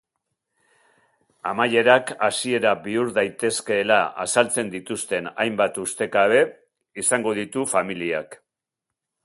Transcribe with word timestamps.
Amaierak 1.49 2.13
hasiera 2.27 2.71
bihur 2.87 3.11
daitezkeela 3.17 3.99
azaltzen 4.25 4.71
dituzten 4.77 5.29
hainbat 5.45 5.77
ustekabe 5.85 6.43
izango 7.05 7.35
ditu 7.43 7.71
familiak. 7.75 8.39